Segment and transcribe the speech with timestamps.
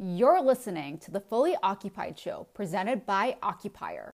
[0.00, 4.12] You're listening to the Fully Occupied Show presented by Occupier.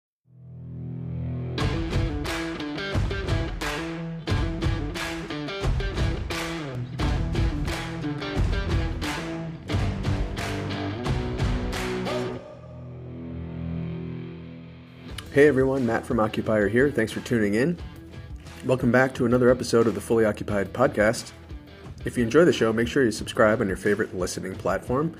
[15.33, 16.89] Hey everyone, Matt from Occupier here.
[16.91, 17.77] Thanks for tuning in.
[18.63, 21.33] Welcome back to another episode of the Fully Occupied podcast.
[22.05, 25.13] If you enjoy the show, make sure you subscribe on your favorite listening platform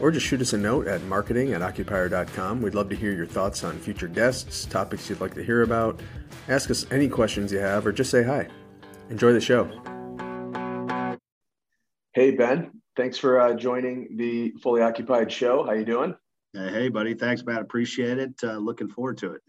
[0.00, 2.62] or just shoot us a note at marketing at occupier.com.
[2.62, 6.00] We'd love to hear your thoughts on future guests, topics you'd like to hear about.
[6.48, 8.48] Ask us any questions you have or just say hi.
[9.10, 9.68] Enjoy the show.
[12.12, 15.64] Hey Ben, thanks for uh, joining the Fully Occupied show.
[15.64, 16.14] How you doing?
[16.52, 17.14] Hey, buddy.
[17.14, 17.62] Thanks, Matt.
[17.62, 18.34] Appreciate it.
[18.42, 19.40] Uh, looking forward to it.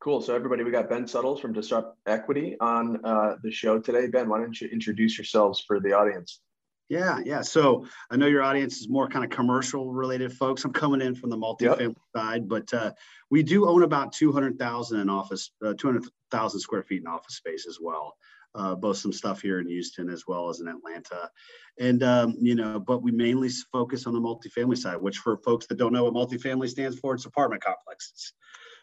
[0.00, 0.20] Cool.
[0.20, 4.08] So, everybody, we got Ben Suttles from Disrupt Equity on uh, the show today.
[4.08, 6.40] Ben, why don't you introduce yourselves for the audience?
[6.88, 7.42] Yeah, yeah.
[7.42, 10.64] So I know your audience is more kind of commercial related folks.
[10.64, 11.96] I'm coming in from the multifamily yep.
[12.16, 12.92] side, but uh,
[13.30, 17.78] we do own about 200,000 in office, uh, 200,000 square feet in office space as
[17.80, 18.16] well.
[18.54, 21.30] Uh, both some stuff here in Houston as well as in Atlanta,
[21.78, 24.96] and um, you know, but we mainly focus on the multifamily side.
[24.96, 28.32] Which, for folks that don't know what multifamily stands for, it's apartment complexes.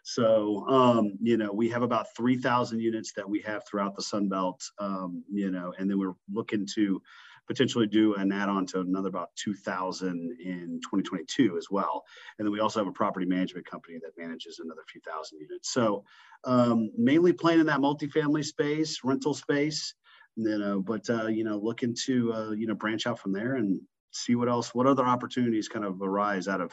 [0.04, 4.30] So, um, you know, we have about 3,000 units that we have throughout the Sun
[4.30, 7.02] Belt, um, you know, and then we're looking to
[7.48, 10.10] potentially do an add-on to another about 2,000
[10.44, 12.04] in 2022 as well.
[12.38, 15.72] And then we also have a property management company that manages another few thousand units.
[15.72, 16.04] So
[16.44, 19.94] um, mainly playing in that multifamily space, rental space,
[20.36, 23.56] you know, but, uh, you know, looking to, uh, you know, branch out from there
[23.56, 23.80] and
[24.12, 26.72] see what else, what other opportunities kind of arise out of,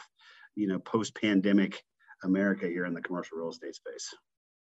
[0.54, 1.82] you know, post-pandemic
[2.24, 4.14] America here in the commercial real estate space.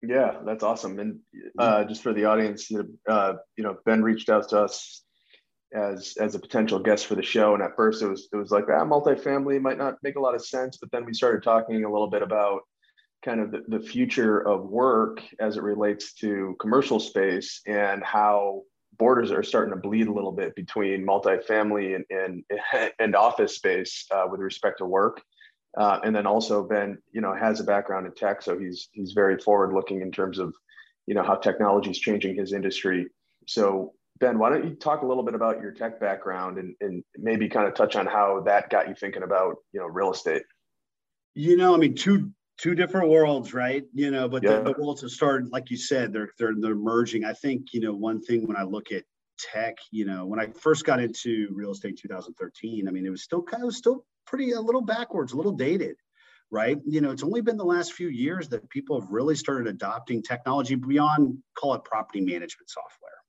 [0.02, 0.98] Yeah, that's awesome.
[0.98, 1.18] And
[1.58, 2.70] uh, just for the audience,
[3.08, 5.02] uh, you know, Ben reached out to us
[5.72, 8.50] as as a potential guest for the show, and at first it was it was
[8.50, 11.84] like ah, multifamily might not make a lot of sense, but then we started talking
[11.84, 12.62] a little bit about
[13.24, 18.62] kind of the, the future of work as it relates to commercial space and how
[18.98, 24.06] borders are starting to bleed a little bit between multifamily and and, and office space
[24.10, 25.22] uh, with respect to work.
[25.78, 29.12] Uh, and then also Ben, you know, has a background in tech, so he's he's
[29.12, 30.52] very forward looking in terms of,
[31.06, 33.06] you know, how technology is changing his industry.
[33.46, 37.02] So Ben, why don't you talk a little bit about your tech background and, and
[37.16, 40.42] maybe kind of touch on how that got you thinking about you know real estate?
[41.34, 43.84] You know, I mean, two two different worlds, right?
[43.94, 44.60] You know, but yeah.
[44.60, 47.24] the worlds have started, like you said, they're they're they're merging.
[47.24, 49.04] I think you know one thing when I look at
[49.38, 53.10] tech, you know, when I first got into real estate in 2013, I mean, it
[53.10, 55.96] was still kind of still pretty a little backwards, a little dated,
[56.50, 56.78] right?
[56.86, 60.22] You know, it's only been the last few years that people have really started adopting
[60.22, 63.19] technology beyond call it property management software.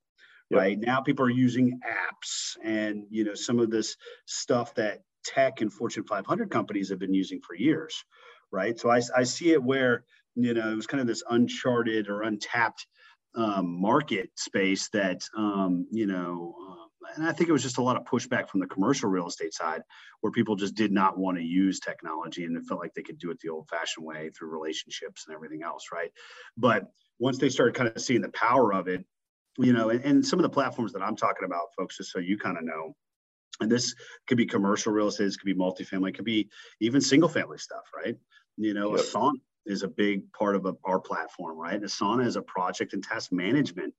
[0.51, 0.59] Yep.
[0.59, 3.95] Right now, people are using apps and you know some of this
[4.25, 8.03] stuff that tech and Fortune 500 companies have been using for years,
[8.51, 8.77] right?
[8.77, 10.03] So I, I see it where
[10.35, 12.85] you know it was kind of this uncharted or untapped
[13.35, 17.81] um, market space that um, you know um, and i think it was just a
[17.81, 19.81] lot of pushback from the commercial real estate side
[20.19, 23.17] where people just did not want to use technology and it felt like they could
[23.17, 26.11] do it the old fashioned way through relationships and everything else right
[26.57, 29.05] but once they started kind of seeing the power of it
[29.57, 32.19] you know and, and some of the platforms that i'm talking about folks just so
[32.19, 32.95] you kind of know
[33.61, 33.95] and this
[34.27, 37.57] could be commercial real estate, this could be multifamily, it could be even single family
[37.57, 38.17] stuff, right?
[38.57, 39.05] You know, yep.
[39.05, 39.33] Asana
[39.65, 41.81] is a big part of a, our platform, right?
[41.81, 43.93] Asana is a project and task management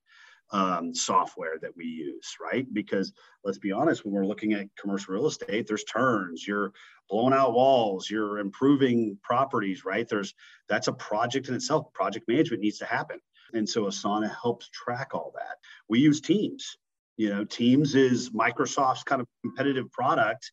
[0.50, 2.66] um, software that we use, right?
[2.74, 3.12] Because
[3.44, 6.72] let's be honest, when we're looking at commercial real estate, there's turns, you're
[7.08, 10.06] blowing out walls, you're improving properties, right?
[10.06, 10.34] There's
[10.68, 11.92] that's a project in itself.
[11.94, 13.18] Project management needs to happen.
[13.54, 15.56] And so Asana helps track all that.
[15.88, 16.76] We use Teams.
[17.16, 20.50] You know, Teams is Microsoft's kind of competitive product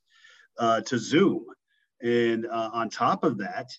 [0.58, 1.46] uh, to Zoom.
[2.02, 3.70] And uh, on top of that,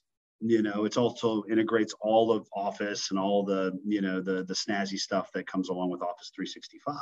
[0.40, 4.54] you know it's also integrates all of office and all the you know the the
[4.54, 6.96] snazzy stuff that comes along with office 365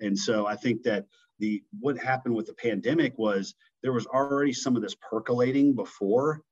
[0.00, 1.04] and so i think that
[1.40, 6.42] the what happened with the pandemic was there was already some of this percolating before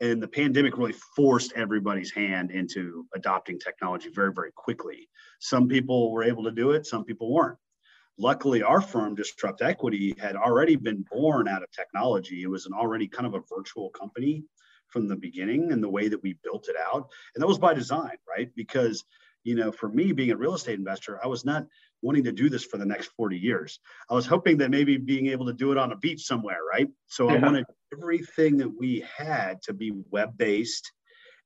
[0.00, 5.08] and the pandemic really forced everybody's hand into adopting technology very very quickly
[5.40, 7.58] some people were able to do it some people weren't
[8.18, 12.72] luckily our firm disrupt equity had already been born out of technology it was an
[12.72, 14.44] already kind of a virtual company
[14.88, 17.08] from the beginning and the way that we built it out.
[17.34, 18.50] And that was by design, right?
[18.54, 19.04] Because,
[19.44, 21.66] you know, for me being a real estate investor, I was not
[22.02, 23.80] wanting to do this for the next 40 years.
[24.10, 26.88] I was hoping that maybe being able to do it on a beach somewhere, right?
[27.06, 27.36] So yeah.
[27.36, 30.92] I wanted everything that we had to be web based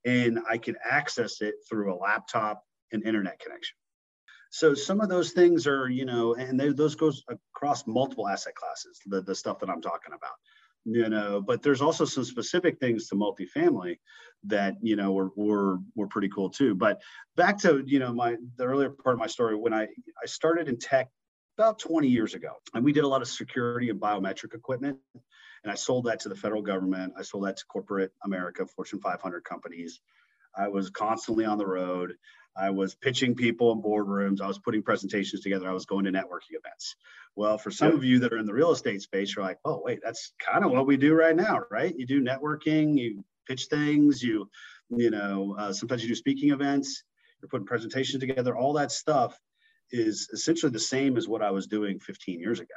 [0.05, 3.75] and I could access it through a laptop and internet connection.
[4.49, 7.23] So some of those things are, you know, and those goes
[7.55, 10.33] across multiple asset classes, the, the stuff that I'm talking about
[10.85, 13.97] you know but there's also some specific things to multifamily
[14.43, 17.01] that you know were, were were pretty cool too but
[17.35, 20.67] back to you know my the earlier part of my story when i i started
[20.67, 21.09] in tech
[21.57, 24.97] about 20 years ago and we did a lot of security and biometric equipment
[25.63, 28.99] and i sold that to the federal government i sold that to corporate america fortune
[28.99, 29.99] 500 companies
[30.55, 32.13] i was constantly on the road
[32.55, 34.41] I was pitching people in boardrooms.
[34.41, 35.69] I was putting presentations together.
[35.69, 36.95] I was going to networking events.
[37.35, 39.81] Well, for some of you that are in the real estate space, you're like, oh,
[39.83, 41.95] wait, that's kind of what we do right now, right?
[41.95, 44.49] You do networking, you pitch things, you,
[44.89, 47.03] you know, uh, sometimes you do speaking events,
[47.41, 48.55] you're putting presentations together.
[48.55, 49.39] All that stuff
[49.91, 52.73] is essentially the same as what I was doing 15 years ago.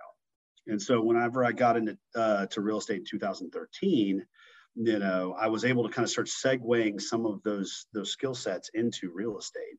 [0.67, 4.25] And so whenever I got into uh, to real estate in 2013,
[4.77, 8.35] you know, I was able to kind of start segueing some of those those skill
[8.35, 9.79] sets into real estate.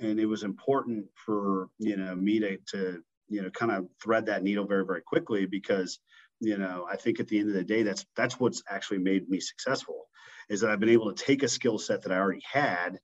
[0.00, 4.26] And it was important for you know me to, to you know kind of thread
[4.26, 5.98] that needle very very quickly because
[6.40, 9.28] you know I think at the end of the day that's that's what's actually made
[9.28, 10.06] me successful
[10.48, 12.98] is that I've been able to take a skill set that I already had,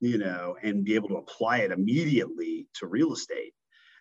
[0.00, 3.52] you know, and be able to apply it immediately to real estate.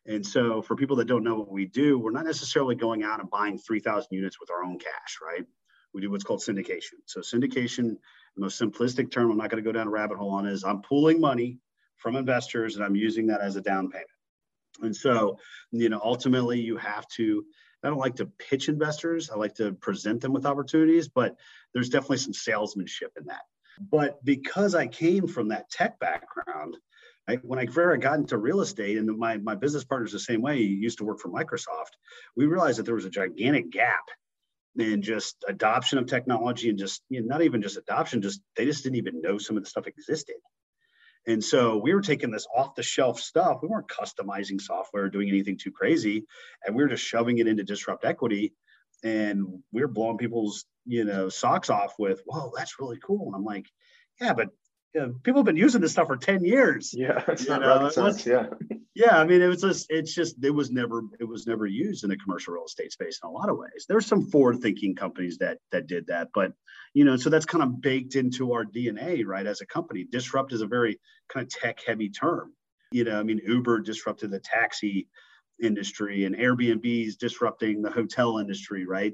[0.06, 3.20] And so for people that don't know what we do, we're not necessarily going out
[3.20, 5.46] and buying 3,000 units with our own cash, right?
[5.94, 6.96] we do what's called syndication.
[7.06, 7.96] So syndication,
[8.36, 10.64] the most simplistic term, I'm not going to go down a rabbit hole on is
[10.64, 11.60] I'm pooling money
[11.98, 14.08] from investors and I'm using that as a down payment.
[14.82, 15.38] And so,
[15.72, 17.44] you know, ultimately you have to,
[17.84, 19.30] I don't like to pitch investors.
[19.30, 21.36] I like to present them with opportunities, but
[21.74, 23.42] there's definitely some salesmanship in that.
[23.80, 26.76] But because I came from that tech background,
[27.28, 30.58] I, when I got into real estate, and my, my business partners the same way,
[30.58, 31.92] he used to work for Microsoft,
[32.36, 34.04] we realized that there was a gigantic gap
[34.78, 38.66] in just adoption of technology and just you know, not even just adoption, just they
[38.66, 40.36] just didn't even know some of the stuff existed.
[41.28, 43.60] And so we were taking this off the shelf stuff.
[43.62, 46.26] We weren't customizing software, or doing anything too crazy,
[46.66, 48.54] and we were just shoving it into disrupt equity.
[49.04, 53.36] And we are blowing people's, you know, socks off with, "Whoa, that's really cool." And
[53.36, 53.66] I'm like,
[54.20, 54.50] "Yeah, but
[54.94, 56.94] you know, people have been using this stuff for 10 years.
[56.96, 58.26] Yeah, it's not know, rocket science.
[58.26, 58.48] Yeah.
[58.96, 59.18] Yeah.
[59.18, 62.10] I mean, it was just, it's just, it was never, it was never used in
[62.10, 63.86] the commercial real estate space in a lot of ways.
[63.88, 66.52] There's some forward thinking companies that, that did that, but,
[66.94, 69.48] you know, so that's kind of baked into our DNA, right?
[69.48, 71.00] As a company, disrupt is a very
[71.32, 72.52] kind of tech heavy term.
[72.92, 75.08] You know, I mean, Uber disrupted the taxi
[75.62, 79.14] industry and Airbnb is disrupting the hotel industry, right?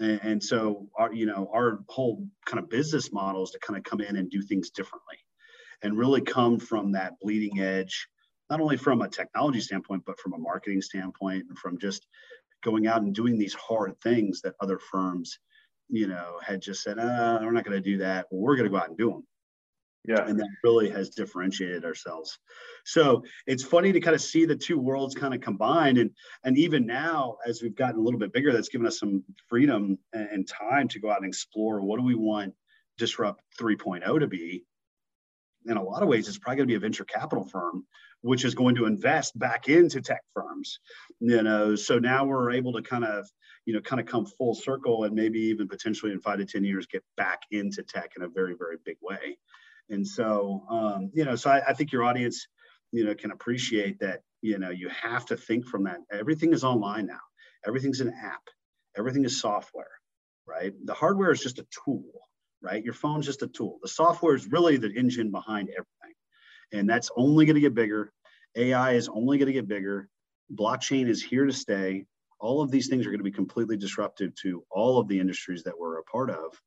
[0.00, 3.76] And, and so our, you know, our whole kind of business model is to kind
[3.76, 5.18] of come in and do things differently
[5.82, 8.08] and really come from that bleeding edge,
[8.50, 12.06] not only from a technology standpoint, but from a marketing standpoint and from just
[12.62, 15.38] going out and doing these hard things that other firms,
[15.88, 18.26] you know, had just said, uh, we're not going to do that.
[18.30, 19.26] Well, we're going to go out and do them.
[20.06, 20.26] Yeah.
[20.26, 22.38] And that really has differentiated ourselves.
[22.84, 25.98] So it's funny to kind of see the two worlds kind of combined.
[25.98, 26.10] And
[26.42, 29.98] and even now, as we've gotten a little bit bigger, that's given us some freedom
[30.12, 32.54] and, time to go out and explore what do we want
[32.98, 34.64] Disrupt 3.0 to be.
[35.66, 37.86] In a lot of ways, it's probably going to be a venture capital firm,
[38.22, 40.80] which is going to invest back into tech firms.
[41.20, 43.30] You know, so now we're able to kind of,
[43.64, 46.64] you know, kind of come full circle and maybe even potentially in five to 10
[46.64, 49.38] years get back into tech in a very, very big way.
[49.90, 52.46] And so, um, you know, so I, I think your audience,
[52.92, 55.98] you know, can appreciate that, you know, you have to think from that.
[56.10, 57.20] Everything is online now.
[57.66, 58.42] Everything's an app.
[58.96, 59.90] Everything is software,
[60.46, 60.72] right?
[60.84, 62.04] The hardware is just a tool,
[62.60, 62.84] right?
[62.84, 63.78] Your phone's just a tool.
[63.82, 66.14] The software is really the engine behind everything.
[66.72, 68.12] And that's only going to get bigger.
[68.56, 70.08] AI is only going to get bigger.
[70.54, 72.04] Blockchain is here to stay.
[72.40, 75.62] All of these things are going to be completely disruptive to all of the industries
[75.64, 76.60] that we're a part of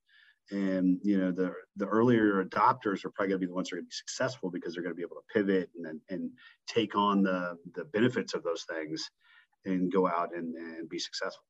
[0.52, 3.76] and you know the the earlier adopters are probably going to be the ones that
[3.76, 6.30] are going to be successful because they're going to be able to pivot and and
[6.68, 9.10] take on the the benefits of those things
[9.66, 11.44] and go out and, and be successful.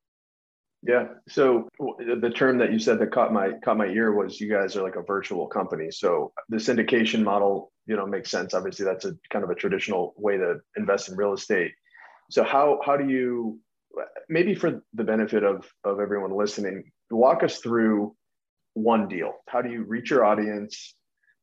[0.82, 1.08] Yeah.
[1.28, 4.76] So the term that you said that caught my caught my ear was you guys
[4.76, 5.90] are like a virtual company.
[5.92, 8.54] So the syndication model you know makes sense.
[8.54, 11.72] Obviously that's a kind of a traditional way to invest in real estate.
[12.30, 13.60] So how how do you
[14.30, 18.16] maybe for the benefit of of everyone listening walk us through
[18.76, 19.34] one deal?
[19.48, 20.96] How do you reach your audience?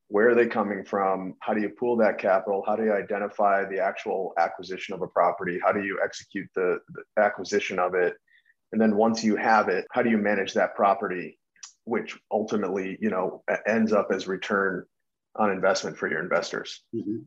[0.08, 1.34] Where are they coming from?
[1.40, 2.62] How do you pool that capital?
[2.66, 5.58] How do you identify the actual acquisition of a property?
[5.64, 8.14] How do you execute the, the acquisition of it?
[8.72, 11.38] And then once you have it, how do you manage that property,
[11.84, 14.84] which ultimately, you know, ends up as return
[15.36, 16.82] on investment for your investors?
[16.94, 17.18] Mm-hmm.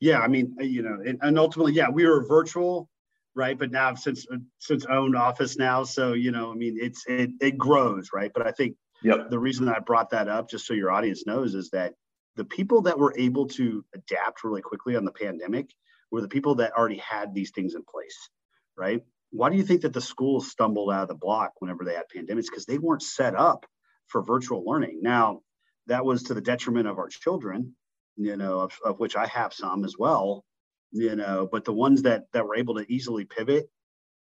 [0.00, 2.88] Yeah, I mean, you know, and, and ultimately, yeah, we were virtual
[3.36, 4.26] right but now since
[4.58, 8.44] since owned office now so you know i mean it's it, it grows right but
[8.44, 9.30] i think Yep.
[9.30, 11.94] The reason that I brought that up, just so your audience knows, is that
[12.36, 15.70] the people that were able to adapt really quickly on the pandemic
[16.10, 18.28] were the people that already had these things in place,
[18.76, 19.02] right?
[19.30, 22.04] why do you think that the schools stumbled out of the block whenever they had
[22.14, 22.46] pandemics?
[22.46, 23.66] Because they weren't set up
[24.08, 25.00] for virtual learning.
[25.02, 25.40] Now,
[25.86, 27.74] that was to the detriment of our children,
[28.16, 30.44] you know, of, of which I have some as well,
[30.90, 33.70] you know, but the ones that that were able to easily pivot,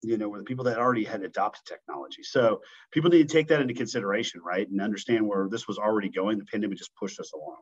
[0.02, 2.22] you know, were the people that already had adopted technology.
[2.22, 2.60] So
[2.92, 4.68] people need to take that into consideration, right?
[4.68, 6.38] And understand where this was already going.
[6.38, 7.58] The pandemic just pushed us along.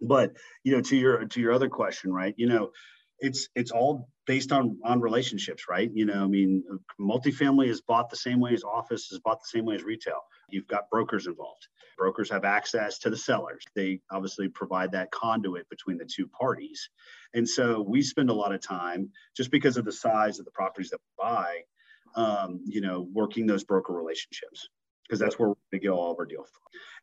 [0.00, 2.34] But you know, to your to your other question, right?
[2.36, 2.70] You know,
[3.18, 5.90] it's it's all based on on relationships, right?
[5.92, 6.62] You know, I mean,
[7.00, 10.20] multifamily is bought the same way as office is bought the same way as retail.
[10.48, 11.66] You've got brokers involved.
[11.98, 13.64] Brokers have access to the sellers.
[13.74, 16.90] They obviously provide that conduit between the two parties.
[17.34, 20.50] And so we spend a lot of time just because of the size of the
[20.50, 21.62] properties that we buy,
[22.14, 24.68] um, you know, working those broker relationships
[25.06, 26.48] because that's where to get all of our deals.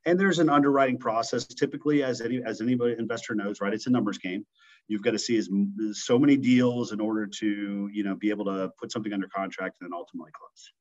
[0.05, 1.45] And there's an underwriting process.
[1.45, 3.73] Typically, as any as anybody investor knows, right?
[3.73, 4.45] It's a numbers game.
[4.87, 5.49] You've got to see as
[5.93, 9.77] so many deals in order to you know be able to put something under contract
[9.79, 10.71] and then ultimately close.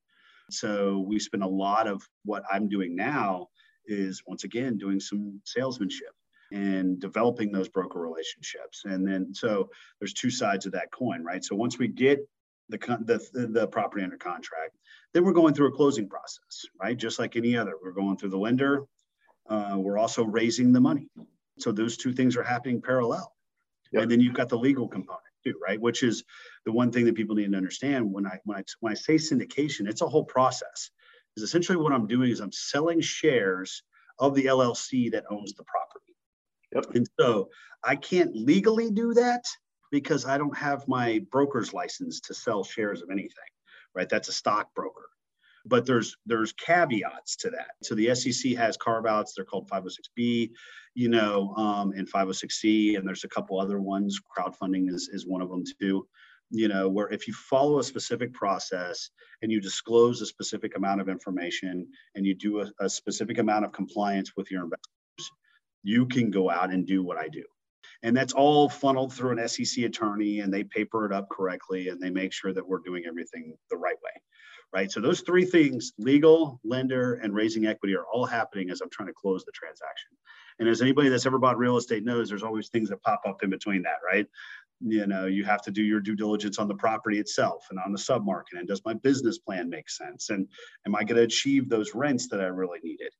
[0.49, 3.47] So we spend a lot of what I'm doing now
[3.85, 6.11] is once again doing some salesmanship
[6.51, 8.83] and developing those broker relationships.
[8.85, 9.69] And then so
[9.99, 11.43] there's two sides of that coin, right?
[11.43, 12.19] So once we get
[12.69, 14.75] the the, the property under contract,
[15.13, 16.95] then we're going through a closing process, right?
[16.97, 18.83] Just like any other, we're going through the lender.
[19.49, 21.09] Uh, we're also raising the money.
[21.59, 23.33] So those two things are happening parallel.
[23.91, 24.03] Yep.
[24.03, 25.79] And then you've got the legal component too, right?
[25.79, 26.23] Which is
[26.65, 29.15] the one thing that people need to understand when I when I when I say
[29.15, 30.89] syndication, it's a whole process.
[31.35, 33.83] Is essentially what I'm doing is I'm selling shares
[34.19, 36.13] of the LLC that owns the property.
[36.75, 36.95] Yep.
[36.95, 37.49] And so
[37.83, 39.43] I can't legally do that
[39.91, 43.31] because I don't have my broker's license to sell shares of anything
[43.95, 44.09] right?
[44.09, 45.09] That's a stockbroker.
[45.65, 47.71] But there's there's caveats to that.
[47.83, 49.33] So the SEC has carve outs.
[49.35, 50.51] They're called 506B,
[50.93, 54.19] you know, um, and 506C, and there's a couple other ones.
[54.37, 56.07] Crowdfunding is is one of them too.
[56.49, 59.09] You know, where if you follow a specific process
[59.41, 63.65] and you disclose a specific amount of information and you do a, a specific amount
[63.65, 65.31] of compliance with your investors,
[65.81, 67.43] you can go out and do what I do
[68.03, 72.01] and that's all funneled through an SEC attorney and they paper it up correctly and
[72.01, 74.21] they make sure that we're doing everything the right way.
[74.73, 74.91] Right.
[74.91, 79.07] So those three things, legal, lender, and raising equity are all happening as I'm trying
[79.07, 80.11] to close the transaction.
[80.57, 83.43] And as anybody that's ever bought real estate knows, there's always things that pop up
[83.43, 84.25] in between that, right?
[84.81, 87.91] You know, you have to do your due diligence on the property itself and on
[87.91, 88.57] the submarket.
[88.57, 90.31] And does my business plan make sense?
[90.31, 90.47] And
[90.87, 93.13] am I going to achieve those rents that I really needed?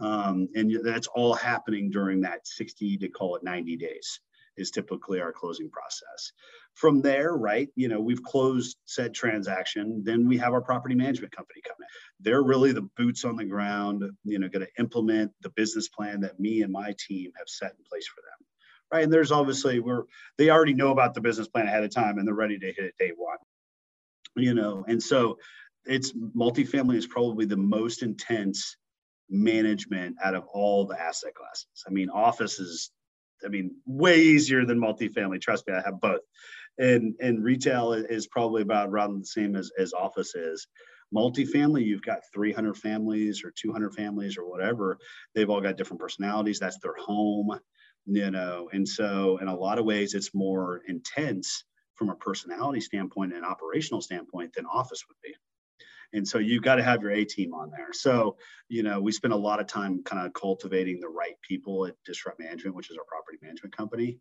[0.00, 4.20] Um, and that's all happening during that 60 to call it 90 days
[4.56, 6.32] is typically our closing process.
[6.74, 11.34] From there, right, you know, we've closed said transaction, then we have our property management
[11.34, 11.86] company come in.
[12.20, 16.20] They're really the boots on the ground, you know, going to implement the business plan
[16.20, 18.46] that me and my team have set in place for them.
[18.92, 19.04] Right.
[19.04, 20.04] And there's obviously we're
[20.38, 22.84] they already know about the business plan ahead of time and they're ready to hit
[22.84, 23.38] it day one.
[24.36, 25.38] You know, and so
[25.86, 28.76] it's multifamily is probably the most intense
[29.28, 31.84] management out of all the asset classes.
[31.86, 32.90] I mean, office is,
[33.44, 35.40] I mean, way easier than multifamily.
[35.40, 36.20] Trust me, I have both.
[36.78, 40.66] And and retail is probably about around the same as, as office is.
[41.14, 44.98] Multifamily, you've got 300 families or 200 families or whatever.
[45.34, 46.58] They've all got different personalities.
[46.58, 47.58] That's their home,
[48.06, 48.68] you know.
[48.72, 51.64] And so, in a lot of ways, it's more intense
[51.94, 55.34] from a personality standpoint and operational standpoint than office would be.
[56.12, 57.92] And so you've got to have your A team on there.
[57.92, 58.36] So,
[58.68, 61.94] you know, we spend a lot of time kind of cultivating the right people at
[62.04, 64.18] Disrupt Management, which is our property management company.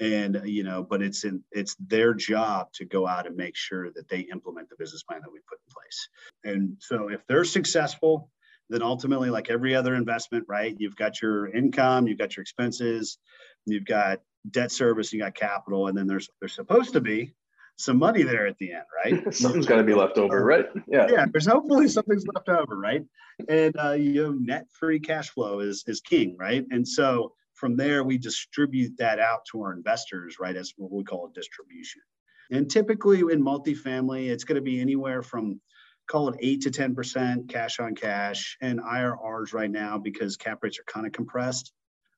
[0.00, 3.90] And, you know, but it's in it's their job to go out and make sure
[3.92, 6.08] that they implement the business plan that we put in place.
[6.44, 8.30] And so if they're successful,
[8.70, 10.76] then ultimately, like every other investment, right?
[10.78, 13.18] You've got your income, you've got your expenses,
[13.66, 17.34] you've got debt service, you got capital, and then there's there's supposed to be
[17.80, 19.34] some money there at the end, right?
[19.34, 20.66] Something's got to be left over, right?
[20.86, 21.06] Yeah.
[21.10, 21.26] Yeah.
[21.30, 23.04] There's hopefully something's left over, right?
[23.48, 26.64] And uh, you know, net free cash flow is is king, right?
[26.70, 31.04] And so from there, we distribute that out to our investors, right, as what we
[31.04, 32.02] call a distribution.
[32.50, 35.60] And typically in multifamily, it's going to be anywhere from
[36.08, 40.58] call it eight to ten percent cash on cash, and IRRs right now because cap
[40.62, 41.72] rates are kind of compressed.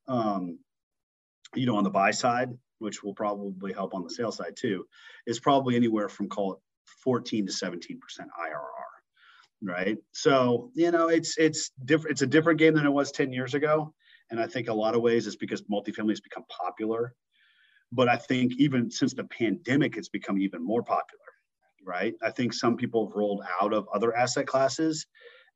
[0.08, 0.58] Um,
[1.54, 2.48] you know, on the buy side,
[2.82, 4.86] which will probably help on the sales side too,
[5.26, 6.58] is probably anywhere from call it
[7.04, 9.98] 14 to 17 percent IRR, right?
[10.12, 12.12] So you know it's it's different.
[12.12, 13.94] It's a different game than it was 10 years ago,
[14.30, 17.14] and I think a lot of ways it's because multifamily has become popular.
[17.92, 21.24] But I think even since the pandemic, it's become even more popular,
[21.84, 22.14] right?
[22.22, 25.06] I think some people have rolled out of other asset classes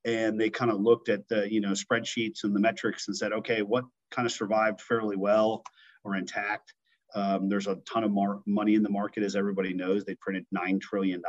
[0.07, 3.33] and they kind of looked at the you know spreadsheets and the metrics and said
[3.33, 5.63] okay what kind of survived fairly well
[6.05, 6.73] or intact
[7.17, 10.05] um, there's a ton of mar- money in the market, as everybody knows.
[10.05, 11.23] They printed $9 trillion.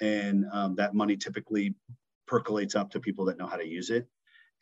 [0.00, 1.74] and um, that money typically
[2.26, 4.08] percolates up to people that know how to use it.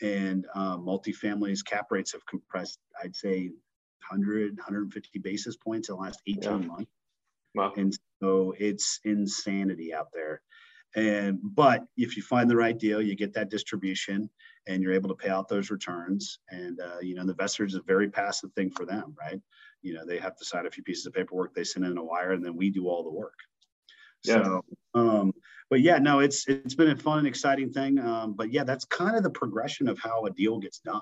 [0.00, 3.50] And um, multifamilies cap rates have compressed, I'd say,
[4.10, 6.56] 100, 150 basis points in the last 18 yeah.
[6.66, 6.90] months.
[7.54, 7.72] Wow.
[7.76, 10.40] And so it's insanity out there.
[10.96, 14.30] And but if you find the right deal, you get that distribution,
[14.66, 16.38] and you're able to pay out those returns.
[16.50, 19.40] And uh, you know, the investor is a very passive thing for them, right?
[19.82, 22.04] You know, they have to sign a few pieces of paperwork, they send in a
[22.04, 23.38] wire, and then we do all the work.
[24.24, 24.42] Yeah.
[24.42, 25.32] So, um,
[25.70, 27.98] but yeah, no, it's it's been a fun and exciting thing.
[27.98, 31.00] Um, but yeah, that's kind of the progression of how a deal gets done,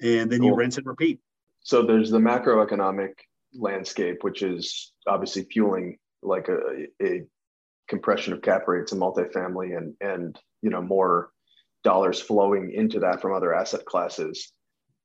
[0.00, 0.48] and then cool.
[0.48, 1.20] you rinse and repeat.
[1.60, 3.12] So there's the macroeconomic
[3.54, 7.22] landscape, which is obviously fueling like a, a
[7.88, 11.30] compression of cap rates in multifamily and and you know more
[11.84, 14.52] dollars flowing into that from other asset classes.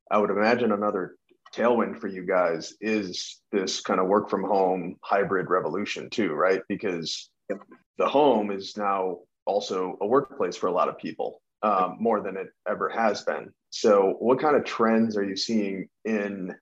[0.10, 1.16] I would imagine another
[1.58, 6.62] tailwind for you guys is this kind of work from home hybrid revolution too, right?
[6.70, 7.30] Because
[7.98, 12.38] the home is now also a workplace for a lot of people um, more than
[12.38, 13.52] it ever has been.
[13.72, 16.56] So, what kind of trends are you seeing in,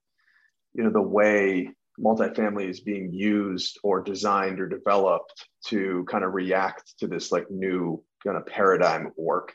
[0.73, 6.33] you know, the way multifamily is being used or designed or developed to kind of
[6.33, 9.53] react to this like new kind of paradigm of work?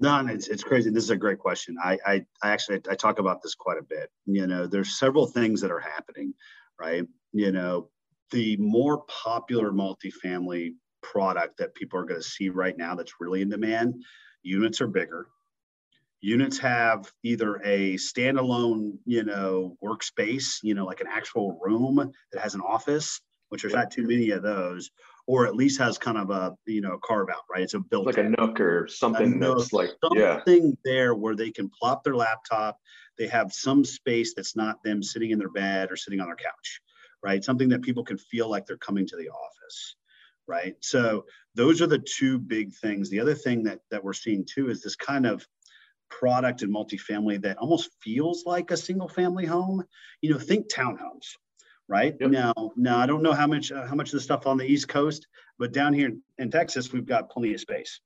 [0.00, 0.90] No, it's, it's crazy.
[0.90, 1.76] This is a great question.
[1.82, 4.10] I, I, I actually, I talk about this quite a bit.
[4.26, 6.34] You know, there's several things that are happening,
[6.78, 7.04] right?
[7.32, 7.88] You know,
[8.30, 13.42] the more popular multifamily product that people are going to see right now that's really
[13.42, 14.02] in demand,
[14.42, 15.26] units are bigger.
[16.20, 22.42] Units have either a standalone, you know, workspace, you know, like an actual room that
[22.42, 24.90] has an office, which there's not too many of those,
[25.28, 27.62] or at least has kind of a you know carve out, right?
[27.62, 30.72] It's a built like a nook or something nook, that's like something yeah.
[30.84, 32.80] there where they can plop their laptop.
[33.18, 36.36] They have some space that's not them sitting in their bed or sitting on their
[36.36, 36.80] couch,
[37.22, 37.44] right?
[37.44, 39.96] Something that people can feel like they're coming to the office,
[40.46, 40.76] right?
[40.80, 43.10] So those are the two big things.
[43.10, 45.46] The other thing that that we're seeing too is this kind of
[46.08, 49.84] product in multifamily that almost feels like a single family home.
[50.22, 51.36] You know, think townhomes,
[51.88, 52.14] right?
[52.20, 52.30] Yep.
[52.30, 54.66] Now, now I don't know how much uh, how much of the stuff on the
[54.66, 55.26] East Coast,
[55.58, 58.00] but down here in Texas, we've got plenty of space.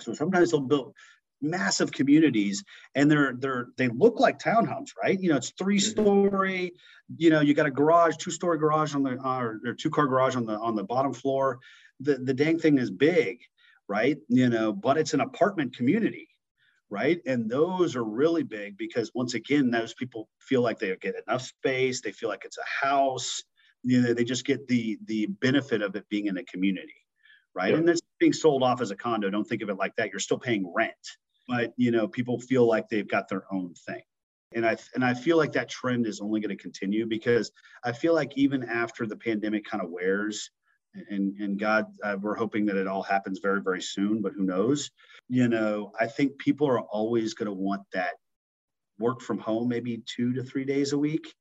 [0.00, 0.94] So sometimes they'll build
[1.40, 5.90] massive communities and they're they're they look like townhomes right you know it's three mm-hmm.
[5.90, 6.72] story
[7.16, 10.06] you know you got a garage two story garage on the or, or two car
[10.06, 11.60] garage on the on the bottom floor
[12.00, 13.38] the the dang thing is big
[13.86, 16.28] right you know but it's an apartment community
[16.90, 17.20] right?
[17.26, 21.42] And those are really big because once again, those people feel like they get enough
[21.42, 23.42] space, they feel like it's a house,
[23.82, 26.94] you know, they just get the the benefit of it being in a community,
[27.54, 27.72] right?
[27.72, 27.78] Yeah.
[27.78, 29.30] And that's being sold off as a condo.
[29.30, 30.10] Don't think of it like that.
[30.10, 30.92] You're still paying rent,
[31.46, 34.02] but you know, people feel like they've got their own thing.
[34.54, 37.52] And I and I feel like that trend is only going to continue because
[37.84, 40.50] I feel like even after the pandemic kind of wears,
[40.94, 44.44] and and God, uh, we're hoping that it all happens very very soon, but who
[44.44, 44.90] knows?
[45.28, 48.12] You know, I think people are always going to want that
[48.98, 51.32] work from home, maybe two to three days a week.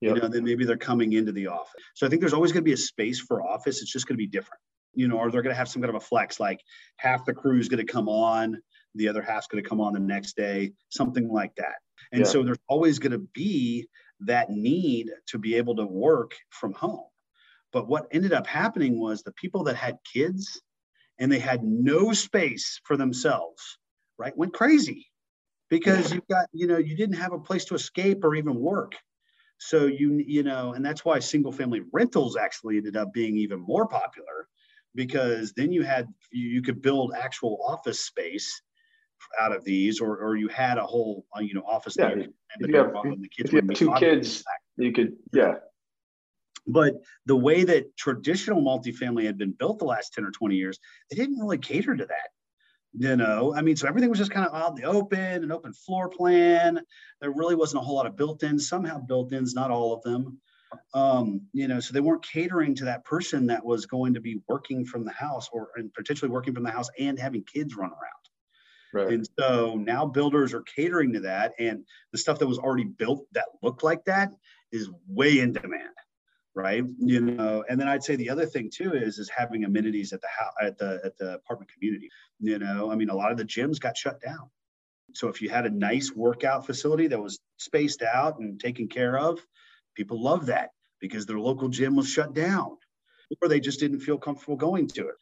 [0.00, 0.16] Yep.
[0.16, 1.80] You know, then maybe they're coming into the office.
[1.94, 3.82] So I think there's always going to be a space for office.
[3.82, 4.60] It's just going to be different.
[4.94, 6.60] You know, or they're going to have some kind of a flex, like
[6.96, 8.60] half the crew is going to come on,
[8.94, 11.76] the other half's going to come on the next day, something like that.
[12.12, 12.26] And yeah.
[12.26, 13.88] so there's always going to be
[14.20, 17.06] that need to be able to work from home
[17.72, 20.60] but what ended up happening was the people that had kids
[21.18, 23.78] and they had no space for themselves,
[24.18, 25.06] right, went crazy
[25.70, 28.94] because you've got, you know, you didn't have a place to escape or even work.
[29.58, 33.60] So you, you know, and that's why single family rentals actually ended up being even
[33.60, 34.48] more popular
[34.94, 38.60] because then you had, you could build actual office space
[39.40, 41.96] out of these, or, or you had a whole, uh, you know, office.
[41.96, 42.92] Yeah, if you have,
[43.38, 44.44] if you have two kids,
[44.76, 45.54] you could, yeah,
[46.66, 46.94] but
[47.26, 50.78] the way that traditional multifamily had been built the last 10 or 20 years,
[51.10, 52.28] they didn't really cater to that.
[52.94, 55.50] You know, I mean, so everything was just kind of out in the open, an
[55.50, 56.78] open floor plan.
[57.22, 58.68] There really wasn't a whole lot of built-ins.
[58.68, 60.38] Some have built-ins, not all of them.
[60.92, 64.40] Um, you know, so they weren't catering to that person that was going to be
[64.46, 67.90] working from the house or and potentially working from the house and having kids run
[67.90, 69.06] around.
[69.06, 69.14] Right.
[69.14, 73.26] And so now builders are catering to that, and the stuff that was already built
[73.32, 74.32] that looked like that
[74.70, 75.92] is way in demand
[76.54, 76.84] right?
[76.98, 80.20] You know and then i'd say the other thing too is is having amenities at
[80.20, 82.10] the house at the at the apartment community
[82.40, 82.90] you know?
[82.90, 84.50] I mean a lot of the gyms got shut down.
[85.14, 89.18] So if you had a nice workout facility that was spaced out and taken care
[89.18, 89.38] of
[89.94, 92.76] people love that because their local gym was shut down
[93.40, 95.14] or they just didn't feel comfortable going to it.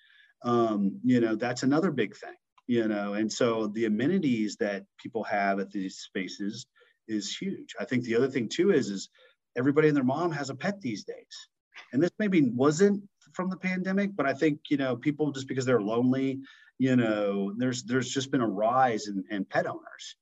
[0.43, 2.35] Um, you know that's another big thing
[2.71, 3.15] you know?
[3.15, 6.67] And so the amenities that people have at these spaces
[7.09, 7.75] is huge.
[7.81, 9.09] I think the other thing too is is
[9.57, 11.49] everybody and their mom has a pet these days.
[11.93, 15.65] And this maybe wasn't from the pandemic, but I think you know people just because
[15.65, 16.41] they're lonely,
[16.79, 20.17] you know, there's there's just been a rise in, in pet owners,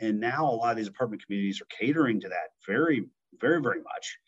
[0.00, 3.04] and now a lot of these apartment communities are catering to that very
[3.40, 4.18] very very much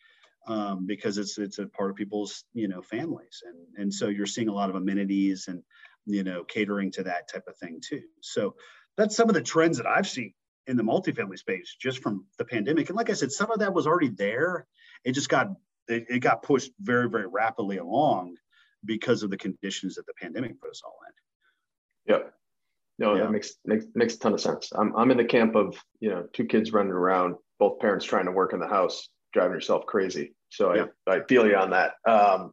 [0.46, 4.26] um, because it's it's a part of people's you know families, and and so you're
[4.26, 5.62] seeing a lot of amenities and
[6.06, 8.02] you know catering to that type of thing too.
[8.20, 8.54] So
[8.96, 10.34] that's some of the trends that I've seen
[10.66, 12.88] in the multifamily space just from the pandemic.
[12.88, 14.66] And like I said, some of that was already there.
[15.04, 15.48] It just got
[15.88, 18.36] it, it got pushed very, very rapidly along
[18.84, 22.14] because of the conditions that the pandemic put us all in.
[22.14, 22.32] Yep.
[22.98, 23.24] No, yeah.
[23.24, 24.72] that makes, makes makes a ton of sense.
[24.74, 28.26] I'm I'm in the camp of, you know, two kids running around, both parents trying
[28.26, 30.34] to work in the house, driving yourself crazy.
[30.48, 30.86] So yeah.
[31.06, 31.94] I, I feel you on that.
[32.08, 32.52] Um,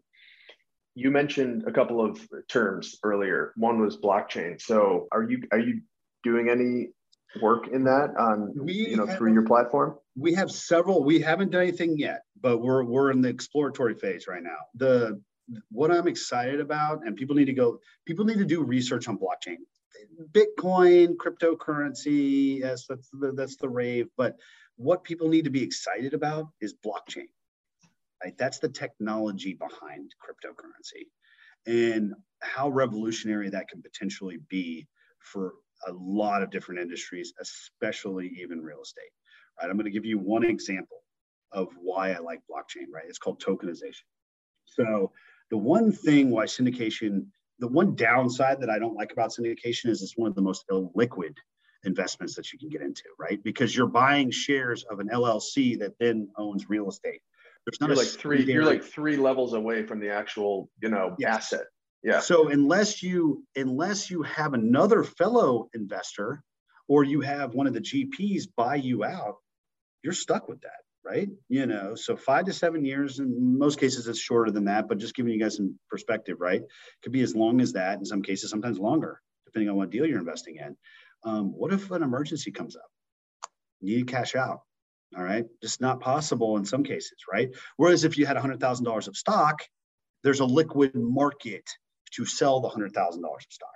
[0.95, 3.53] you mentioned a couple of terms earlier.
[3.55, 4.61] One was blockchain.
[4.61, 5.81] So are you are you
[6.23, 6.89] doing any
[7.41, 9.97] work in that on we you know have, through your platform?
[10.15, 11.03] We have several.
[11.03, 14.57] We haven't done anything yet, but we're we're in the exploratory phase right now.
[14.75, 15.21] The
[15.69, 17.79] what I'm excited about, and people need to go.
[18.05, 19.57] People need to do research on blockchain,
[20.31, 22.59] Bitcoin, cryptocurrency.
[22.59, 24.07] Yes, that's the, that's the rave.
[24.17, 24.35] But
[24.75, 27.27] what people need to be excited about is blockchain.
[28.23, 31.07] Right, that's the technology behind cryptocurrency,
[31.65, 34.87] and how revolutionary that can potentially be
[35.19, 35.53] for
[35.87, 39.11] a lot of different industries, especially even real estate.
[39.59, 39.69] Right.
[39.69, 40.97] I'm going to give you one example
[41.51, 43.05] of why I like blockchain, right?
[43.07, 44.03] It's called tokenization.
[44.65, 45.11] So
[45.51, 47.27] the one thing why syndication,
[47.59, 50.65] the one downside that I don't like about syndication is it's one of the most
[50.71, 51.35] illiquid
[51.83, 53.43] investments that you can get into, right?
[53.43, 57.21] Because you're buying shares of an LLC that then owns real estate.
[57.65, 58.43] There's not you're like three.
[58.43, 61.53] You're like three levels away from the actual, you know, yes.
[61.53, 61.65] asset.
[62.03, 62.19] Yeah.
[62.19, 66.43] So unless you unless you have another fellow investor
[66.87, 69.37] or you have one of the GPs buy you out,
[70.03, 71.29] you're stuck with that, right?
[71.47, 73.19] You know, so five to seven years.
[73.19, 76.61] In most cases, it's shorter than that, but just giving you guys some perspective, right?
[77.03, 77.99] Could be as long as that.
[77.99, 80.75] In some cases, sometimes longer, depending on what deal you're investing in.
[81.23, 82.89] Um, what if an emergency comes up?
[83.81, 84.61] Need cash out.
[85.15, 87.49] All right, just not possible in some cases, right?
[87.77, 89.61] Whereas if you had $100,000 of stock,
[90.23, 91.69] there's a liquid market
[92.15, 93.69] to sell the $100,000 of stock.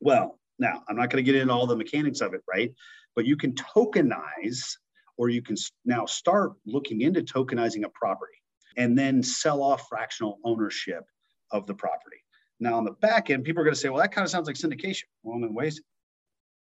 [0.00, 2.72] Well, now I'm not going to get into all the mechanics of it, right?
[3.14, 4.76] But you can tokenize
[5.16, 8.38] or you can now start looking into tokenizing a property
[8.76, 11.04] and then sell off fractional ownership
[11.50, 12.16] of the property.
[12.60, 14.46] Now, on the back end, people are going to say, well, that kind of sounds
[14.46, 15.04] like syndication.
[15.22, 15.80] Well, in ways,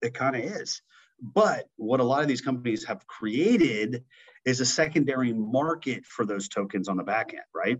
[0.02, 0.82] it kind of is.
[1.20, 4.04] But what a lot of these companies have created
[4.44, 7.78] is a secondary market for those tokens on the back end, right?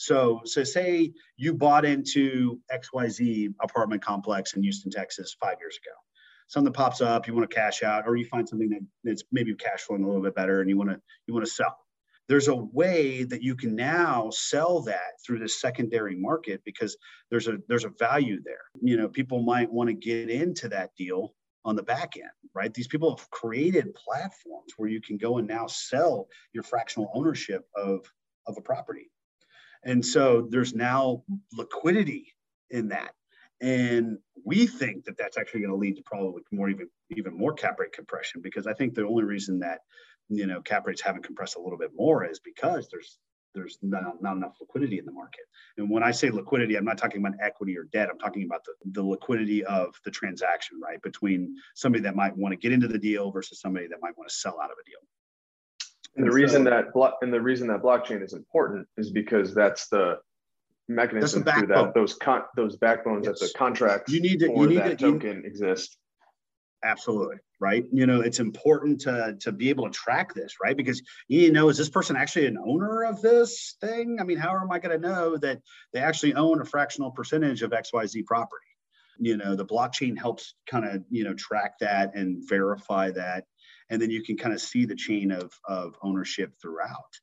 [0.00, 5.94] So, so say you bought into XYZ apartment complex in Houston, Texas, five years ago.
[6.48, 9.54] Something pops up, you want to cash out, or you find something that, that's maybe
[9.56, 11.76] cash flowing a little bit better, and you want to you want to sell.
[12.28, 16.96] There's a way that you can now sell that through the secondary market because
[17.30, 18.70] there's a there's a value there.
[18.80, 21.34] You know, people might want to get into that deal
[21.66, 22.72] on the back end, right?
[22.72, 27.66] These people have created platforms where you can go and now sell your fractional ownership
[27.76, 28.10] of,
[28.46, 29.10] of a property.
[29.84, 31.22] And so there's now
[31.56, 32.34] liquidity
[32.70, 33.12] in that.
[33.60, 37.52] And we think that that's actually going to lead to probably more even even more
[37.52, 39.80] cap rate compression because I think the only reason that
[40.28, 43.18] you know cap rates haven't compressed a little bit more is because there's
[43.54, 45.42] there's not, not enough liquidity in the market.
[45.76, 48.08] And when I say liquidity, I'm not talking about equity or debt.
[48.10, 51.02] I'm talking about the, the liquidity of the transaction, right?
[51.02, 54.30] Between somebody that might want to get into the deal versus somebody that might want
[54.30, 55.00] to sell out of a deal.
[56.16, 59.88] And the reason that block and the reason that blockchain is important is because that's
[59.88, 60.18] the
[60.88, 63.38] mechanism that's the through that those con- those backbones yes.
[63.38, 65.96] that the contracts you need to you need that to, token you, exist.
[66.82, 67.84] Absolutely right.
[67.92, 71.68] You know it's important to to be able to track this right because you know
[71.68, 74.18] is this person actually an owner of this thing?
[74.20, 75.60] I mean, how am I going to know that
[75.92, 78.66] they actually own a fractional percentage of X Y Z property?
[79.18, 83.44] You know, the blockchain helps kind of you know track that and verify that
[83.90, 87.20] and then you can kind of see the chain of, of ownership throughout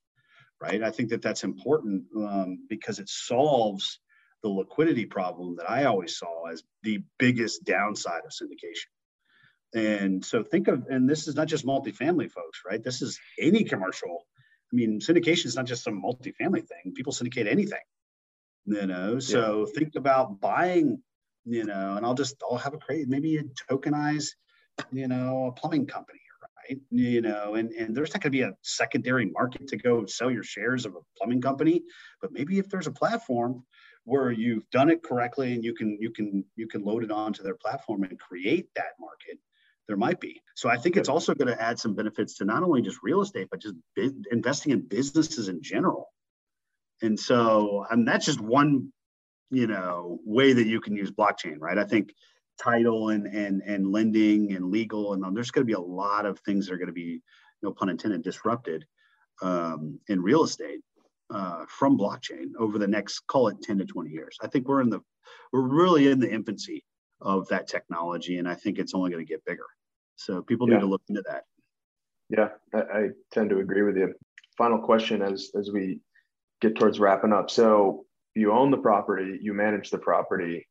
[0.60, 0.82] right?
[0.82, 4.00] I think that that's important um, because it solves
[4.42, 8.90] the liquidity problem that i always saw as the biggest downside of syndication.
[9.76, 12.84] And so think of and this is not just multifamily folks right?
[12.84, 14.26] This is any commercial.
[14.72, 16.94] I mean syndication is not just some multifamily thing.
[16.96, 17.80] People syndicate anything
[18.68, 19.20] you know?
[19.20, 19.74] So yeah.
[19.80, 21.02] think about buying
[21.48, 24.32] you know and i'll just i'll have a crazy maybe a tokenize
[24.92, 26.20] you know a plumbing company
[26.70, 26.80] right?
[26.92, 30.32] You know, and, and there's not going to be a secondary market to go sell
[30.32, 31.84] your shares of a plumbing company,
[32.22, 33.64] but maybe if there's a platform
[34.04, 37.44] where you've done it correctly and you can you can you can load it onto
[37.44, 39.38] their platform and create that market,
[39.88, 40.42] there might be.
[40.56, 43.22] So I think it's also going to add some benefits to not only just real
[43.22, 43.76] estate, but just
[44.32, 46.08] investing in businesses in general.
[47.02, 48.92] And so, and that's just one,
[49.52, 51.78] you know, way that you can use blockchain, right?
[51.78, 52.14] I think
[52.58, 56.40] title and and and lending and legal and there's going to be a lot of
[56.40, 57.22] things that are going to be,
[57.62, 58.86] no pun intended, disrupted
[59.42, 60.82] um, in real estate
[61.30, 64.38] uh, from blockchain over the next call it 10 to 20 years.
[64.42, 65.02] I think we're in the
[65.52, 66.84] we're really in the infancy
[67.22, 69.66] of that technology, and I think it's only going to get bigger.
[70.16, 70.76] So people yeah.
[70.76, 71.44] need to look into that.
[72.30, 74.14] Yeah, I, I tend to agree with you.
[74.58, 76.00] Final question as as we
[76.62, 77.50] get towards wrapping up.
[77.50, 80.68] So you own the property, you manage the property,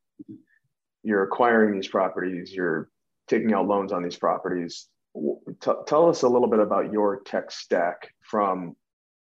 [1.07, 2.89] you're acquiring these properties, you're
[3.29, 4.87] taking out loans on these properties.
[5.15, 8.75] T- tell us a little bit about your tech stack from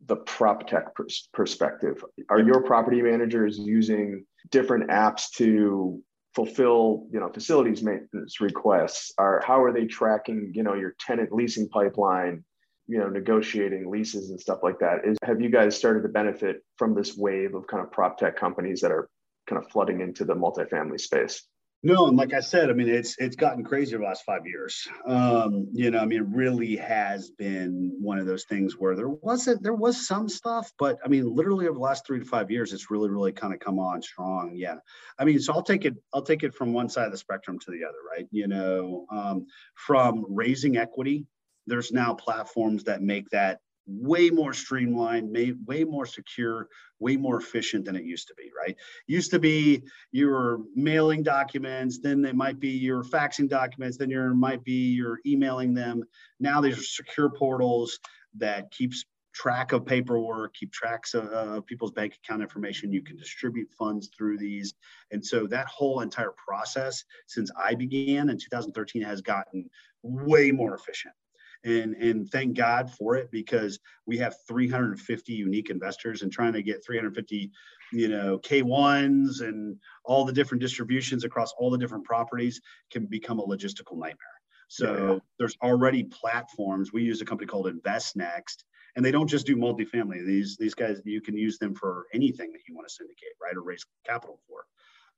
[0.08, 2.04] the prop tech pers- perspective.
[2.30, 6.02] Are your property managers using different apps to
[6.34, 11.32] fulfill you know facilities maintenance requests are how are they tracking you know your tenant
[11.32, 12.44] leasing pipeline
[12.86, 16.58] you know negotiating leases and stuff like that is have you guys started to benefit
[16.78, 19.10] from this wave of kind of prop tech companies that are
[19.48, 21.48] kind of flooding into the multifamily space
[21.82, 24.86] no, and like I said, I mean, it's it's gotten crazy the last five years.
[25.08, 29.08] Um, you know, I mean, it really has been one of those things where there
[29.08, 32.52] wasn't there was some stuff, but I mean, literally over the last three to five
[32.52, 34.52] years, it's really really kind of come on strong.
[34.56, 34.76] Yeah,
[35.18, 37.58] I mean, so I'll take it I'll take it from one side of the spectrum
[37.60, 38.28] to the other, right?
[38.30, 41.28] You know, um, from raising equity,
[41.66, 46.68] there's now platforms that make that way more streamlined, way more secure,
[47.00, 48.76] way more efficient than it used to be, right?
[49.08, 54.10] Used to be you were mailing documents, then it might be you're faxing documents, then
[54.10, 56.04] you might be you're emailing them.
[56.40, 58.00] Now these are secure portals
[58.38, 62.92] that keeps track of paperwork, keep tracks of uh, people's bank account information.
[62.92, 64.74] You can distribute funds through these.
[65.12, 69.70] And so that whole entire process since I began in 2013 has gotten
[70.04, 71.14] way more efficient
[71.64, 76.64] and and thank God for it because we have 350 unique investors and trying to
[76.64, 77.52] get 350
[77.92, 83.40] you know K1s and all the different distributions across all the different properties can become
[83.40, 84.40] a logistical nightmare.
[84.70, 85.20] So yeah.
[85.40, 86.94] there's already platforms.
[86.94, 88.64] We use a company called InvestNext,
[88.96, 90.26] and they don't just do multifamily.
[90.26, 93.56] These these guys you can use them for anything that you want to syndicate, right,
[93.56, 94.66] or raise capital for.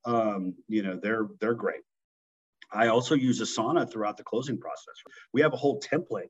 [0.05, 1.81] Um, you know, they're they're great.
[2.73, 4.95] I also use Asana throughout the closing process.
[5.33, 6.29] We have a whole template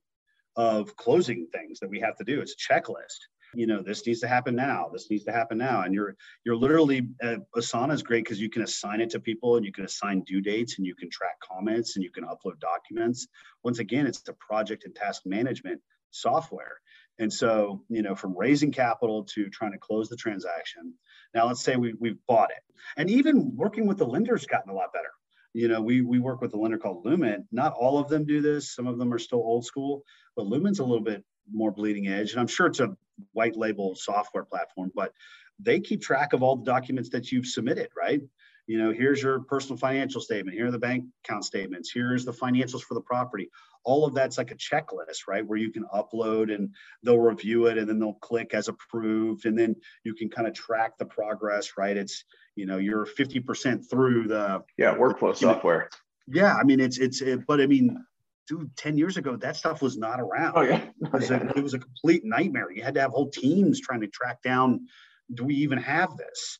[0.55, 2.41] of closing things that we have to do.
[2.41, 3.19] It's a checklist.
[3.53, 4.89] You know, this needs to happen now.
[4.93, 5.81] This needs to happen now.
[5.81, 9.57] And you're you're literally uh, Asana is great because you can assign it to people
[9.57, 12.59] and you can assign due dates and you can track comments and you can upload
[12.59, 13.27] documents.
[13.63, 16.79] Once again, it's the project and task management software.
[17.19, 20.93] And so, you know, from raising capital to trying to close the transaction.
[21.33, 22.63] Now, let's say we, we've bought it.
[22.97, 25.11] And even working with the lender's gotten a lot better
[25.53, 27.45] you know, we we work with a lender called Lument.
[27.51, 28.73] Not all of them do this.
[28.73, 30.03] Some of them are still old school,
[30.35, 32.31] but Lument's a little bit more bleeding edge.
[32.31, 32.95] And I'm sure it's a
[33.33, 35.13] white label software platform, but
[35.59, 38.21] they keep track of all the documents that you've submitted, right?
[38.67, 40.55] You know, here's your personal financial statement.
[40.55, 41.91] Here are the bank account statements.
[41.93, 43.49] Here's the financials for the property.
[43.83, 45.45] All of that's like a checklist, right?
[45.45, 49.45] Where you can upload and they'll review it and then they'll click as approved.
[49.45, 51.97] And then you can kind of track the progress, right?
[51.97, 52.23] It's,
[52.55, 55.89] you know, you're 50% through the yeah workflow software.
[56.27, 57.97] Yeah, I mean it's it's it, but I mean
[58.51, 60.53] dude, 10 years ago, that stuff was not around.
[60.55, 60.83] Oh, yeah.
[61.01, 62.71] it, was a, it was a complete nightmare.
[62.71, 64.87] You had to have whole teams trying to track down,
[65.33, 66.59] do we even have this?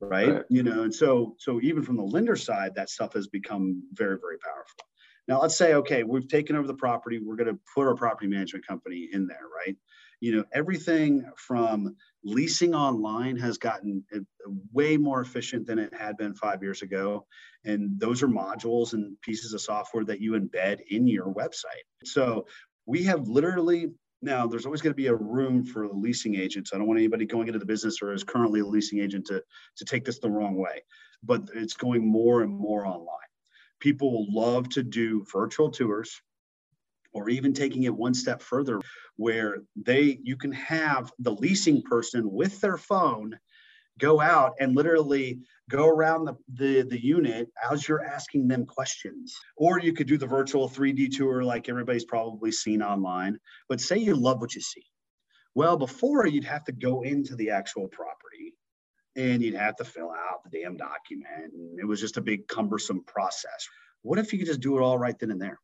[0.00, 0.28] Right?
[0.28, 0.42] right.
[0.48, 4.18] You know, and so so even from the lender side, that stuff has become very,
[4.20, 4.84] very powerful.
[5.28, 8.26] Now let's say, okay, we've taken over the property, we're going to put our property
[8.26, 9.76] management company in there, right?
[10.20, 14.18] You know, everything from leasing online has gotten uh,
[14.72, 17.26] way more efficient than it had been five years ago.
[17.64, 21.86] And those are modules and pieces of software that you embed in your website.
[22.04, 22.46] So
[22.86, 26.72] we have literally now there's always going to be a room for leasing agents.
[26.72, 29.42] I don't want anybody going into the business or is currently a leasing agent to,
[29.76, 30.82] to take this the wrong way,
[31.22, 33.06] but it's going more and more online.
[33.78, 36.20] People love to do virtual tours
[37.12, 38.80] or even taking it one step further
[39.16, 43.38] where they you can have the leasing person with their phone
[44.00, 49.36] go out and literally go around the, the, the unit as you're asking them questions.
[49.56, 53.38] Or you could do the virtual 3D tour like everybody's probably seen online.
[53.68, 54.84] But say you love what you see.
[55.54, 58.54] Well, before you'd have to go into the actual property
[59.16, 61.52] and you'd have to fill out the damn document.
[61.78, 63.68] It was just a big cumbersome process.
[64.02, 65.58] What if you could just do it all right then and there?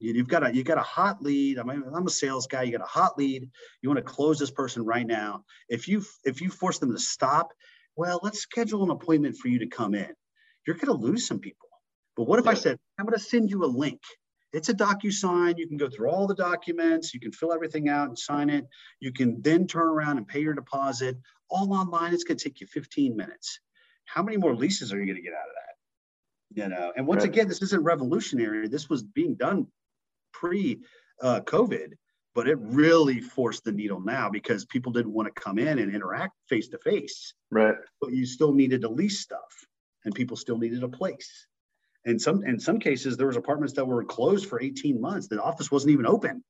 [0.00, 1.58] You've got a you got a hot lead.
[1.58, 2.62] I'm, I'm a sales guy.
[2.62, 3.50] You got a hot lead.
[3.82, 5.44] You want to close this person right now.
[5.68, 7.52] If you if you force them to stop,
[7.98, 10.14] well, let's schedule an appointment for you to come in.
[10.64, 11.68] You're going to lose some people.
[12.16, 12.46] But what if.
[12.46, 14.00] I said I'm going to send you a link,
[14.52, 15.58] It's a DocuSign.
[15.58, 17.12] You can go through all the documents.
[17.12, 18.66] You can fill everything out and sign it.
[19.00, 21.16] You can then turn around and pay your deposit
[21.50, 22.14] all online.
[22.14, 23.58] It's going to take you 15 minutes.
[24.04, 26.62] How many more leases are you going to get out of that?
[26.62, 27.30] You know, and once right.
[27.30, 28.68] again, this isn't revolutionary.
[28.68, 29.66] This was being done
[30.32, 30.82] pre
[31.20, 31.94] uh, COVID,
[32.34, 35.94] but it really forced the needle now because people didn't want to come in and
[35.94, 37.34] interact face to face.
[37.50, 37.74] Right.
[38.00, 39.66] But you still needed to lease stuff,
[40.04, 41.46] and people still needed a place
[42.04, 45.42] And some in some cases there was apartments that were closed for 18 months the
[45.42, 46.42] office wasn't even open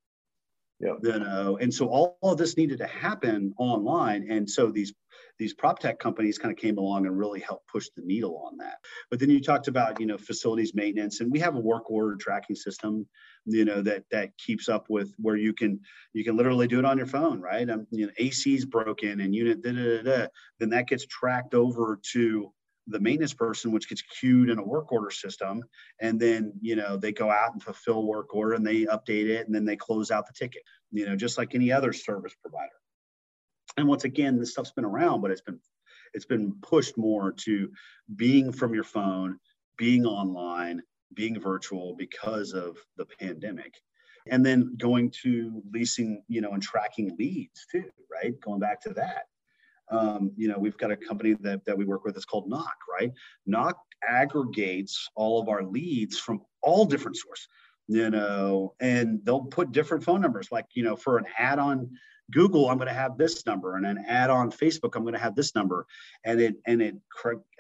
[0.80, 4.70] yeah you know and so all, all of this needed to happen online and so
[4.70, 4.92] these
[5.38, 8.56] these prop tech companies kind of came along and really helped push the needle on
[8.58, 8.78] that
[9.10, 12.16] but then you talked about you know facilities maintenance and we have a work order
[12.16, 13.06] tracking system
[13.46, 15.80] you know that that keeps up with where you can
[16.12, 19.34] you can literally do it on your phone right um, you know ac's broken and
[19.34, 20.26] unit da, da, da, da,
[20.58, 22.52] then that gets tracked over to
[22.88, 25.62] the maintenance person, which gets queued in a work order system.
[26.00, 29.46] And then, you know, they go out and fulfill work order and they update it
[29.46, 32.72] and then they close out the ticket, you know, just like any other service provider.
[33.78, 35.58] And once again, this stuff's been around, but it's been
[36.14, 37.70] it's been pushed more to
[38.16, 39.38] being from your phone,
[39.76, 40.82] being online,
[41.14, 43.74] being virtual because of the pandemic.
[44.30, 48.38] And then going to leasing, you know, and tracking leads too, right?
[48.40, 49.24] Going back to that
[49.90, 52.16] um, you know, we've got a company that, that we work with.
[52.16, 53.12] It's called Knock, right?
[53.46, 57.48] Knock aggregates all of our leads from all different sources,
[57.88, 60.48] you know, and they'll put different phone numbers.
[60.52, 61.90] Like, you know, for an ad on
[62.30, 65.20] Google, I'm going to have this number, and then add on Facebook, I'm going to
[65.20, 65.86] have this number,
[66.24, 66.96] and it and it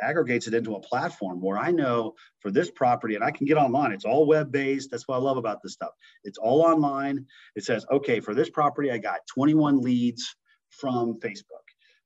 [0.00, 3.56] aggregates it into a platform where I know for this property, and I can get
[3.56, 3.92] online.
[3.92, 4.90] It's all web based.
[4.90, 5.92] That's what I love about this stuff.
[6.24, 7.26] It's all online.
[7.56, 10.36] It says, okay, for this property, I got 21 leads
[10.70, 11.58] from Facebook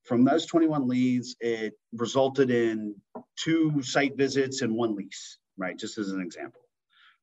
[0.04, 2.94] from those 21 leads, it resulted in
[3.36, 5.78] two site visits and one lease, right?
[5.78, 6.62] Just as an example,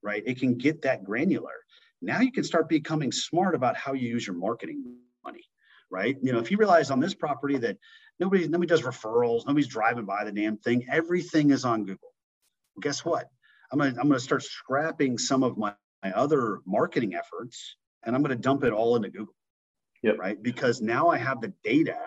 [0.01, 0.23] right?
[0.25, 1.65] It can get that granular.
[2.01, 4.95] Now you can start becoming smart about how you use your marketing
[5.91, 6.15] right?
[6.21, 7.77] You know, if you realize on this property that
[8.19, 12.13] nobody nobody does referrals, nobody's driving by the damn thing, everything is on Google.
[12.75, 13.29] Well, guess what?
[13.71, 15.73] I'm gonna I'm gonna start scrapping some of my,
[16.03, 19.35] my other marketing efforts and I'm gonna dump it all into Google.
[20.01, 20.17] Yep.
[20.17, 20.41] Right.
[20.41, 21.97] Because now I have the data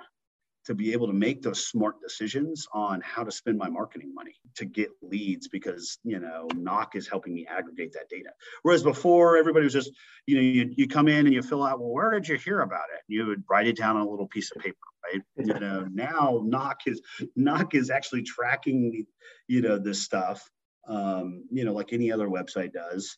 [0.64, 4.35] to be able to make those smart decisions on how to spend my marketing money
[4.55, 8.31] to get leads because you know knock is helping me aggregate that data.
[8.62, 9.90] Whereas before everybody was just
[10.27, 12.61] you know you, you come in and you fill out well where did you hear
[12.61, 13.03] about it?
[13.09, 14.77] You would write it down on a little piece of paper
[15.12, 15.22] right?
[15.37, 17.01] You know now knock is
[17.35, 19.07] knock is actually tracking
[19.48, 20.48] you know this stuff
[20.88, 23.16] um, you know like any other website does.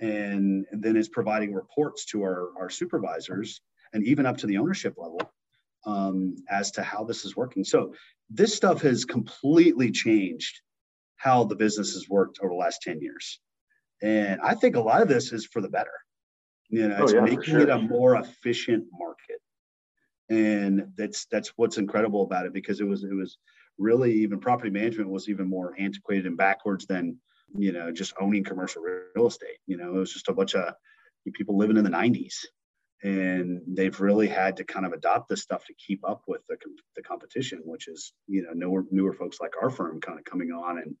[0.00, 3.60] And, and then is providing reports to our, our supervisors
[3.92, 5.20] and even up to the ownership level
[5.86, 7.64] um, as to how this is working.
[7.64, 7.94] So
[8.30, 10.60] this stuff has completely changed
[11.16, 13.40] how the business has worked over the last 10 years.
[14.02, 15.92] And I think a lot of this is for the better.
[16.68, 17.60] You know, oh, it's yeah, making sure.
[17.60, 19.40] it a more efficient market.
[20.30, 23.38] And that's that's what's incredible about it because it was it was
[23.78, 27.18] really even property management was even more antiquated and backwards than
[27.54, 29.58] you know just owning commercial real estate.
[29.66, 30.74] You know, it was just a bunch of
[31.34, 32.44] people living in the 90s
[33.04, 36.56] and they've really had to kind of adopt this stuff to keep up with the,
[36.96, 40.50] the competition which is you know newer newer folks like our firm kind of coming
[40.50, 40.96] on and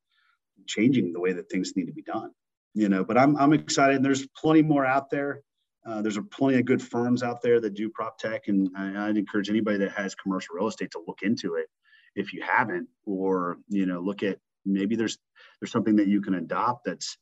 [0.66, 2.30] changing the way that things need to be done
[2.74, 3.96] you know but i'm, I'm excited.
[3.96, 5.42] And there's plenty more out there.
[5.86, 9.08] Uh, there's a plenty of good firms out there that do prop tech and I,
[9.08, 11.66] i'd encourage anybody that has commercial real estate to look into it
[12.14, 15.18] if you haven't or you know look at maybe there's
[15.60, 17.18] there's something that you can adopt that's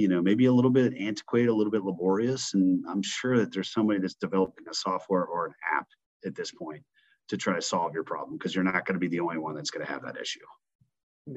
[0.00, 2.54] you know, maybe a little bit antiquated, a little bit laborious.
[2.54, 5.86] And I'm sure that there's somebody that's developing a software or an app
[6.24, 6.82] at this point
[7.28, 9.54] to try to solve your problem because you're not going to be the only one
[9.54, 10.40] that's going to have that issue.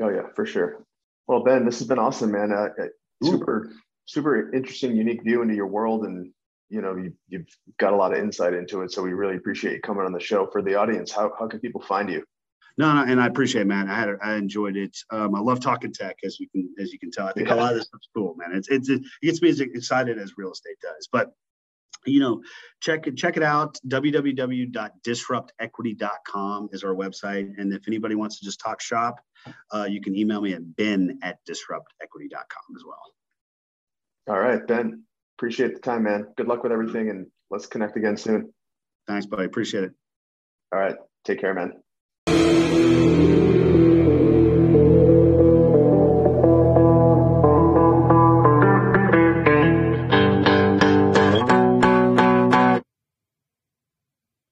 [0.01, 0.83] Oh yeah, for sure.
[1.27, 2.51] Well, Ben, this has been awesome, man.
[2.51, 2.87] Uh, uh
[3.23, 3.71] super,
[4.05, 6.31] super interesting, unique view into your world, and
[6.69, 7.47] you know, you, you've
[7.79, 8.91] got a lot of insight into it.
[8.91, 10.47] So we really appreciate you coming on the show.
[10.51, 12.23] For the audience, how how can people find you?
[12.77, 13.89] No, no, and I appreciate it, man.
[13.89, 14.97] I had I enjoyed it.
[15.11, 17.27] Um, I love talking tech, as you can as you can tell.
[17.27, 17.53] I think yeah.
[17.53, 18.55] a lot of this stuff's cool, man.
[18.55, 21.07] It's, it's it gets me as excited as real estate does.
[21.11, 21.33] But
[22.05, 22.41] you know,
[22.81, 23.77] check it check it out.
[23.87, 29.19] www.disruptequity.com is our website, and if anybody wants to just talk shop,
[29.71, 33.13] uh, you can email me at ben at disruptequity.com as well.
[34.29, 35.03] All right, Ben.
[35.37, 36.27] Appreciate the time, man.
[36.37, 38.53] Good luck with everything, and let's connect again soon.
[39.07, 39.45] Thanks, buddy.
[39.45, 39.91] Appreciate it.
[40.73, 40.95] All right.
[41.25, 41.73] Take care, man.